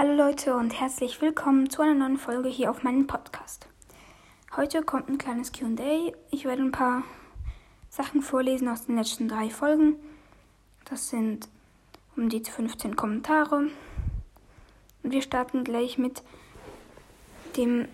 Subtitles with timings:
[0.00, 3.66] Hallo Leute und herzlich willkommen zu einer neuen Folge hier auf meinem Podcast.
[4.56, 6.12] Heute kommt ein kleines QA.
[6.30, 7.02] Ich werde ein paar
[7.90, 9.96] Sachen vorlesen aus den letzten drei Folgen.
[10.84, 11.48] Das sind
[12.14, 13.70] um die 15 Kommentare.
[15.02, 16.22] Und wir starten gleich mit
[17.56, 17.88] dem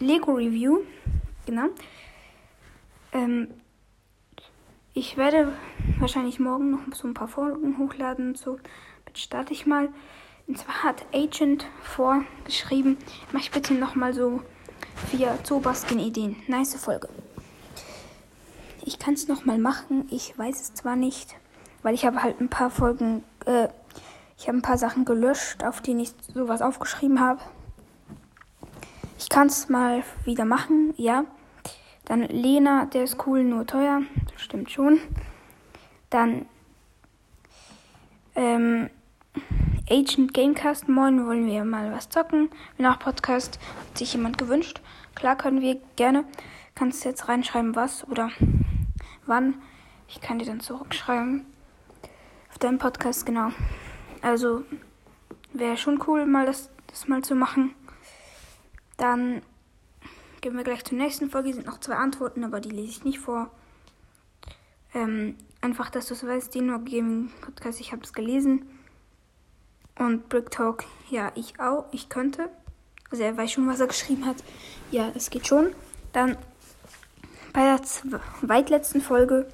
[0.00, 0.80] Lego Review.
[1.46, 1.68] Genau.
[3.12, 3.48] Ähm,
[4.92, 5.54] ich werde
[5.98, 8.34] wahrscheinlich morgen noch so ein paar Folgen hochladen.
[8.34, 8.58] So,
[9.06, 9.88] jetzt starte ich mal.
[10.48, 12.96] Und zwar hat Agent vorgeschrieben,
[13.32, 14.42] mach ich bitte nochmal so
[15.10, 16.36] vier Zobaskin-Ideen.
[16.46, 17.10] Nice Folge.
[18.82, 20.08] Ich kann es nochmal machen.
[20.10, 21.36] Ich weiß es zwar nicht,
[21.82, 23.68] weil ich habe halt ein paar Folgen, äh,
[24.38, 27.42] ich habe ein paar Sachen gelöscht, auf denen ich sowas aufgeschrieben habe.
[29.18, 31.24] Ich kann es mal wieder machen, ja.
[32.06, 34.00] Dann Lena, der ist cool, nur teuer.
[34.32, 34.98] Das stimmt schon.
[36.08, 36.46] Dann
[38.34, 38.88] ähm,
[39.90, 40.86] Agent Gamecast.
[40.86, 42.50] Moin, wollen wir mal was zocken?
[42.76, 44.82] Nach Podcast hat sich jemand gewünscht.
[45.14, 46.24] Klar können wir gerne.
[46.74, 48.30] Kannst jetzt reinschreiben, was oder
[49.24, 49.54] wann.
[50.06, 51.46] Ich kann dir dann zurückschreiben.
[52.50, 53.48] Auf deinem Podcast, genau.
[54.20, 54.62] Also
[55.54, 57.74] wäre schon cool, mal das, das mal zu machen.
[58.98, 59.40] Dann
[60.42, 61.54] gehen wir gleich zur nächsten Folge.
[61.54, 63.50] Sind noch zwei Antworten, aber die lese ich nicht vor.
[64.92, 68.66] Ähm, einfach, dass du es weißt, die nur Gaming Podcast, ich habe es gelesen.
[69.98, 72.48] Und Brick Talk, ja, ich auch, ich könnte.
[73.10, 74.36] Also er weiß schon, was er geschrieben hat.
[74.90, 75.74] Ja, es geht schon.
[76.12, 76.36] Dann
[77.52, 79.48] bei der zweitletzten Folge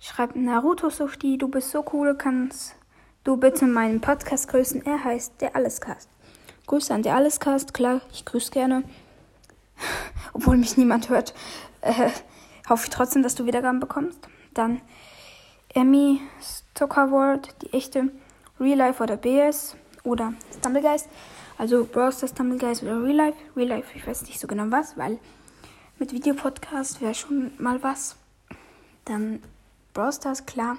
[0.00, 2.74] schreibt Naruto Sushi, du bist so cool, kannst
[3.24, 4.84] du bitte meinen Podcast grüßen.
[4.84, 6.08] Er heißt der Allescast.
[6.66, 8.82] Grüße an der Allescast, klar, ich grüße gerne.
[10.32, 11.32] Obwohl mich niemand hört.
[11.80, 12.10] Äh,
[12.68, 14.18] hoffe ich trotzdem, dass du Wiedergaben bekommst.
[14.52, 14.80] Dann
[15.68, 18.10] Emmy Stockerworld, die echte
[18.58, 21.08] Real Life oder BS oder Stumblegeist.
[21.58, 23.38] Also Brawl Stars, Stumblegeist oder Real Life.
[23.56, 25.18] Real Life, ich weiß nicht so genau was, weil
[25.98, 28.16] mit Videopodcast wäre schon mal was.
[29.04, 29.42] Dann
[29.94, 30.76] Brawl Stars, klar.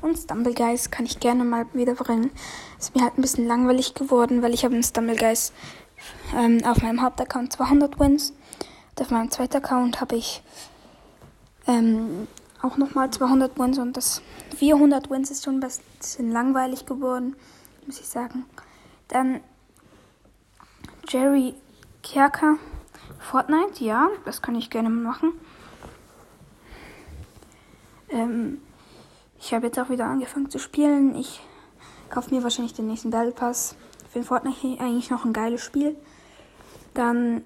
[0.00, 2.30] Und Stumblegeist kann ich gerne mal wiederbringen.
[2.78, 5.52] Ist mir halt ein bisschen langweilig geworden, weil ich habe einen Stumblegeist
[6.36, 8.30] ähm, auf meinem Hauptaccount 200 Wins.
[8.90, 10.42] Und auf meinem zweiten Account habe ich
[11.66, 12.28] ähm,
[12.62, 14.22] auch nochmal 200 Wins und das
[14.56, 17.36] 400 Wins ist schon ein bisschen langweilig geworden,
[17.86, 18.44] muss ich sagen.
[19.08, 19.40] Dann
[21.08, 21.54] Jerry
[22.02, 22.56] Kerker.
[23.18, 25.32] Fortnite, ja, das kann ich gerne machen.
[28.10, 28.60] Ähm,
[29.40, 31.14] ich habe jetzt auch wieder angefangen zu spielen.
[31.14, 31.40] Ich
[32.10, 33.76] kaufe mir wahrscheinlich den nächsten Battle Pass.
[34.04, 35.96] Ich finde Fortnite eigentlich noch ein geiles Spiel.
[36.94, 37.42] Dann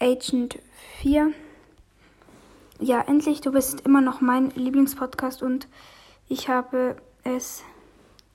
[0.00, 0.58] Agent
[1.00, 1.32] 4
[2.84, 5.68] ja, endlich, du bist immer noch mein Lieblingspodcast und
[6.28, 7.62] ich habe es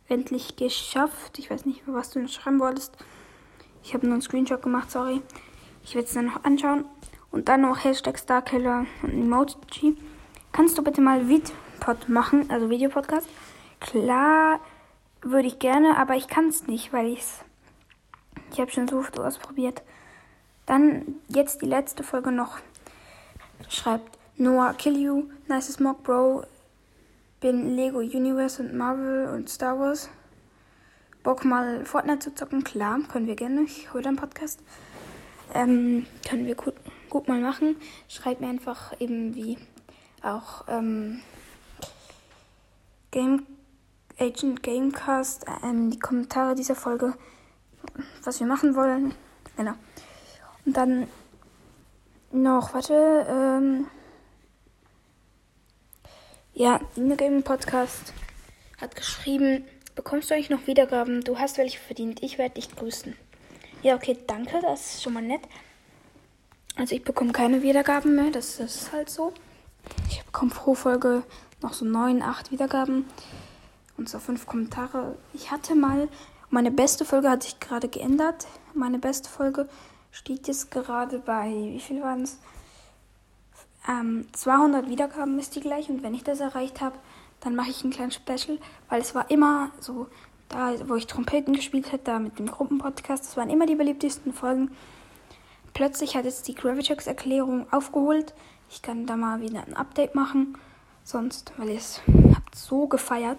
[0.07, 1.37] endlich geschafft.
[1.37, 2.97] Ich weiß nicht, was du schreiben wolltest.
[3.83, 5.21] Ich habe nur einen Screenshot gemacht, sorry.
[5.83, 6.85] Ich werde es dann noch anschauen.
[7.31, 9.95] Und dann noch Hashtag Starkiller und Emoji.
[10.51, 13.29] Kannst du bitte mal Vidpod machen, also Videopodcast?
[13.79, 14.59] Klar,
[15.21, 17.45] würde ich gerne, aber ich kann es nicht, weil ich es.
[18.51, 19.83] Ich habe schon so oft ausprobiert.
[20.65, 22.57] Dann jetzt die letzte Folge noch.
[23.69, 26.45] Schreibt Noah Kill You, Nice Smoke Bro,
[27.41, 30.09] bin Lego Universe und Marvel und Star Wars.
[31.23, 32.63] Bock mal Fortnite zu zocken?
[32.63, 33.63] Klar, können wir gerne.
[33.63, 34.61] Ich hole einen Podcast.
[35.53, 36.73] Ähm, können wir gut,
[37.09, 37.75] gut mal machen.
[38.07, 39.57] Schreibt mir einfach eben wie
[40.23, 41.19] auch ähm,
[43.11, 43.45] Game
[44.17, 47.13] Agent Gamecast ähm, die Kommentare dieser Folge,
[48.23, 49.13] was wir machen wollen.
[49.57, 49.73] Genau.
[50.65, 51.07] Und dann
[52.31, 53.87] noch, warte, ähm,
[56.59, 58.11] ja, Nina Gaming Podcast
[58.81, 59.63] hat geschrieben,
[59.95, 61.23] bekommst du eigentlich noch Wiedergaben?
[61.23, 62.21] Du hast welche verdient.
[62.21, 63.15] Ich werde dich grüßen.
[63.81, 64.59] Ja, okay, danke.
[64.61, 65.39] Das ist schon mal nett.
[66.75, 68.29] Also ich bekomme keine Wiedergaben mehr.
[68.31, 69.33] Das ist halt so.
[70.09, 71.23] Ich bekomme pro Folge
[71.61, 73.05] noch so 9, 8 Wiedergaben
[73.95, 75.17] und so 5 Kommentare.
[75.33, 76.09] Ich hatte mal,
[76.49, 78.47] meine beste Folge hat sich gerade geändert.
[78.73, 79.69] Meine beste Folge
[80.11, 82.37] steht jetzt gerade bei, wie viel waren es?
[83.87, 86.97] Ähm, 200 Wiedergaben ist die gleich und wenn ich das erreicht habe,
[87.39, 88.57] dann mache ich ein kleines Special,
[88.89, 90.07] weil es war immer so,
[90.49, 94.33] da wo ich Trompeten gespielt habe, da mit dem Gruppenpodcast, das waren immer die beliebtesten
[94.33, 94.71] Folgen.
[95.73, 98.33] Plötzlich hat jetzt die Gravitrix Erklärung aufgeholt.
[98.69, 100.57] Ich kann da mal wieder ein Update machen.
[101.03, 102.01] Sonst, weil ihr es
[102.35, 103.37] habt so gefeiert.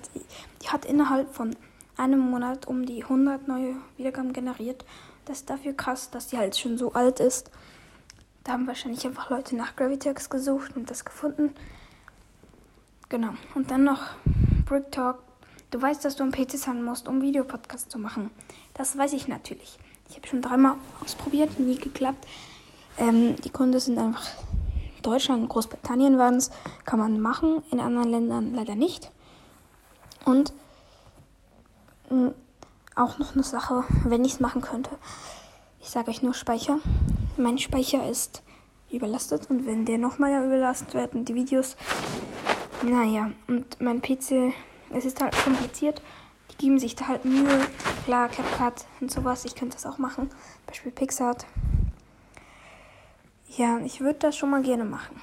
[0.62, 1.54] Die hat innerhalb von
[1.96, 4.84] einem Monat um die 100 neue Wiedergaben generiert.
[5.26, 7.50] Das ist dafür krass, dass die halt schon so alt ist.
[8.44, 11.54] Da haben wahrscheinlich einfach Leute nach Gravitex gesucht und das gefunden.
[13.08, 13.34] Genau.
[13.54, 14.02] Und dann noch
[14.64, 15.18] Brick Talk.
[15.70, 18.30] Du weißt, dass du am PC sein musst, um Videopodcast zu machen.
[18.74, 19.78] Das weiß ich natürlich.
[20.08, 22.26] Ich habe schon dreimal ausprobiert, nie geklappt.
[22.98, 24.26] Ähm, die Gründe sind einfach
[25.02, 26.50] Deutschland und Großbritannien waren es.
[26.84, 29.10] Kann man machen, in anderen Ländern leider nicht.
[30.24, 30.52] Und
[32.10, 32.28] mm,
[32.96, 34.90] auch noch eine Sache, wenn ich es machen könnte.
[35.80, 36.78] Ich sage euch nur Speicher.
[37.36, 38.42] Mein Speicher ist
[38.90, 41.76] überlastet und wenn der nochmal überlastet wird und die Videos,
[42.82, 44.52] naja, und mein PC,
[44.90, 46.02] es ist halt kompliziert.
[46.50, 47.66] Die geben sich da halt Mühe.
[48.04, 50.30] Klar, CapCut und sowas, ich könnte das auch machen.
[50.66, 51.46] Beispiel Pixart.
[53.56, 55.20] Ja, ich würde das schon mal gerne machen.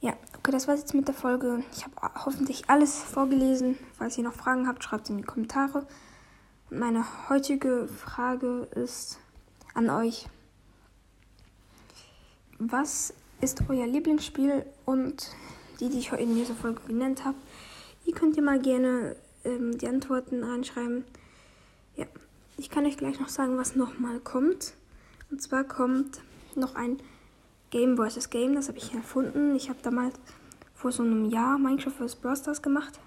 [0.00, 1.62] Ja, okay, das war's jetzt mit der Folge.
[1.72, 1.94] Ich habe
[2.24, 3.76] hoffentlich alles vorgelesen.
[3.98, 5.86] Falls ihr noch Fragen habt, schreibt es in die Kommentare.
[6.70, 9.18] Meine heutige Frage ist
[9.76, 10.26] an euch.
[12.58, 15.30] Was ist euer Lieblingsspiel und
[15.78, 17.36] die, die ich in dieser Folge genannt habe?
[18.06, 21.04] Ihr könnt ihr mal gerne ähm, die Antworten reinschreiben.
[21.96, 22.06] Ja,
[22.56, 24.72] ich kann euch gleich noch sagen, was nochmal kommt.
[25.30, 26.22] Und zwar kommt
[26.54, 26.98] noch ein
[27.70, 28.30] Game vs.
[28.30, 29.54] Game, das habe ich erfunden.
[29.54, 30.14] Ich habe damals
[30.74, 32.16] vor so einem Jahr Minecraft vs.
[32.16, 32.98] Brawl Stars gemacht.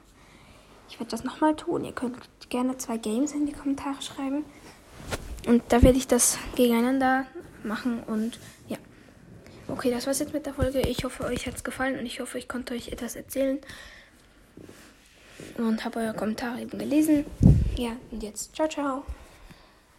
[0.88, 1.84] Ich werde das nochmal tun.
[1.86, 2.18] Ihr könnt
[2.50, 4.44] gerne zwei Games in die Kommentare schreiben.
[5.48, 7.26] Und da werde ich das gegeneinander
[7.64, 8.78] machen und ja.
[9.68, 10.82] Okay, das war's jetzt mit der Folge.
[10.82, 13.60] Ich hoffe, euch hat es gefallen und ich hoffe, ich konnte euch etwas erzählen.
[15.58, 17.26] Und habe eure Kommentare eben gelesen.
[17.78, 19.04] Ja, und jetzt ciao, ciao.